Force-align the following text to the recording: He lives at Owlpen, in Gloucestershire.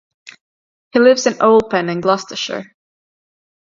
He 0.93 0.97
lives 0.99 1.27
at 1.27 1.37
Owlpen, 1.43 1.87
in 1.91 2.01
Gloucestershire. 2.01 2.75